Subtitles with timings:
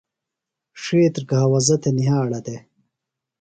[0.81, 2.61] ڇِھیتر گھاوزہ تھےۡ نِھیاڑہ دےۡ۔